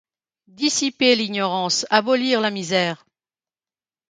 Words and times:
Dissiper 0.47 1.15
l'ignorance, 1.15 1.85
abolir 1.91 2.41
la 2.41 2.49
misère; 2.49 3.05